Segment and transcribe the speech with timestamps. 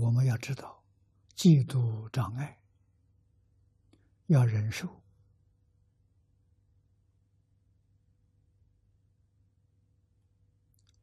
[0.00, 0.82] 我们要知道，
[1.36, 2.60] 嫉妒障碍
[4.26, 5.02] 要忍受，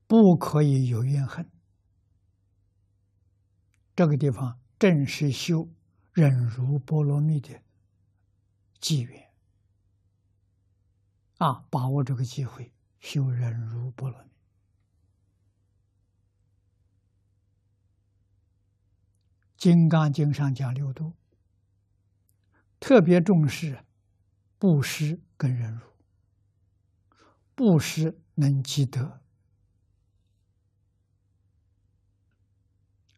[0.08, 1.50] 不可以有怨恨。
[3.96, 5.68] 这个地方正是修
[6.14, 7.62] 忍辱波罗蜜的
[8.80, 9.32] 机缘
[11.38, 11.66] 啊！
[11.70, 14.30] 把握这个机会修忍辱波罗蜜。
[19.58, 21.14] 《金刚经》上讲六度，
[22.80, 23.84] 特别重视
[24.60, 25.82] 布施跟忍辱。
[27.56, 29.20] 布施能积德，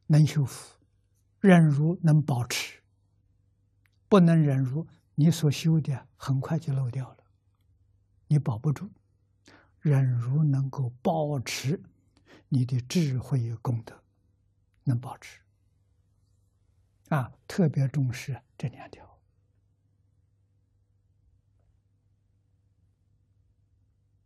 [0.07, 0.77] 能修福；
[1.41, 2.79] 忍辱能保持。
[4.07, 7.17] 不能忍辱，你所修的很快就漏掉了，
[8.27, 8.89] 你保不住。
[9.81, 11.83] 忍辱能够保持
[12.47, 14.01] 你的智慧与功德，
[14.85, 15.41] 能保持。
[17.09, 19.19] 啊，特别重视这两条。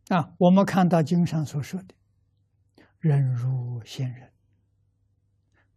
[0.09, 1.95] 啊，我们看到经上所说的
[2.99, 4.33] “忍辱仙人”，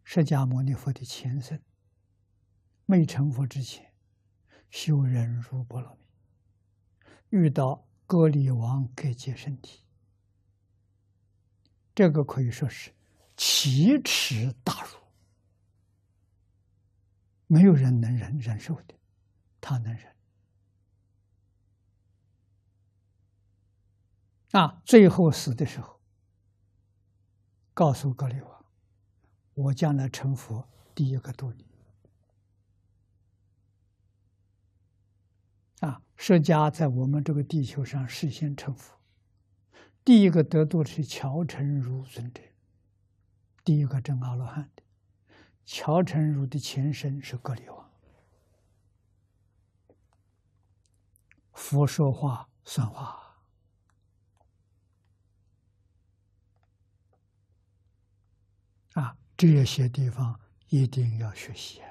[0.02, 1.62] 释迦牟尼佛的前身，
[2.84, 3.94] 没成佛之前，
[4.68, 9.84] 修忍辱波罗蜜，遇到割礼王给解身体，
[11.94, 12.92] 这个可以说是
[13.36, 14.95] 奇耻大辱。
[17.46, 18.94] 没有人能忍忍受的，
[19.60, 20.14] 他能忍。
[24.52, 26.00] 啊，最后死的时候，
[27.74, 28.64] 告诉格里王
[29.54, 31.66] ：“我将来成佛，第一个度你。”
[35.86, 38.98] 啊，释迦在我们这个地球上实现成佛，
[40.02, 42.40] 第一个得度是乔成如尊者，
[43.62, 44.82] 第一个证阿罗汉的。
[45.66, 47.90] 乔成儒的前身是格里王，
[51.52, 53.36] 佛说话算话。
[58.94, 61.82] 啊，这些地方一定要学习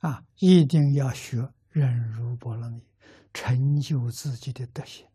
[0.00, 2.82] 啊，一定要学忍辱波罗蜜。
[3.32, 5.06] 成就自己的德行，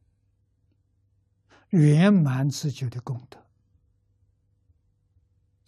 [1.69, 3.45] 圆满自己的功德。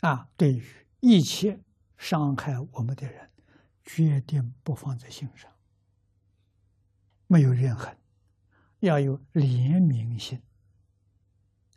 [0.02, 0.64] 啊，对于
[1.00, 1.60] 一切
[1.98, 3.32] 伤害我们的人，
[3.84, 5.52] 决定不放在心上，
[7.28, 7.98] 没有怨恨，
[8.80, 10.42] 要有怜悯心。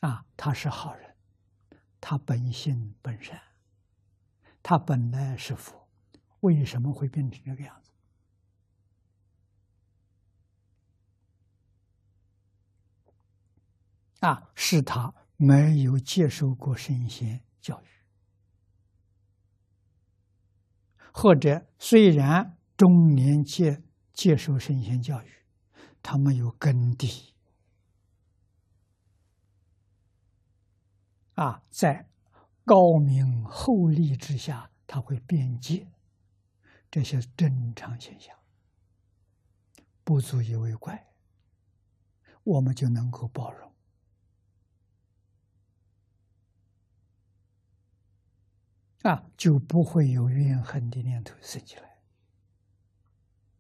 [0.01, 1.17] 啊，他是好人，
[2.01, 3.41] 他本性本善，
[4.63, 5.89] 他本来是佛，
[6.41, 7.91] 为什么会变成这个样子？
[14.27, 17.87] 啊，是他没有接受过圣贤教育，
[21.13, 25.31] 或者虽然中年接接受圣贤教育，
[26.03, 27.35] 他没有根底。
[31.35, 32.09] 啊，在
[32.65, 35.87] 高明厚利之下，他会变节，
[36.91, 38.37] 这些正常现象，
[40.03, 41.13] 不足以为怪，
[42.43, 43.76] 我们就能够包容。
[49.07, 51.97] 啊，就不会有怨恨的念头升起来。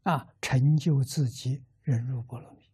[0.03, 2.66] 啊，成就自己忍辱波罗蜜。